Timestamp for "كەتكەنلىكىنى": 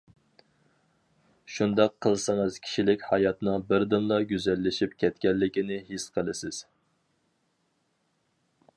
5.05-5.81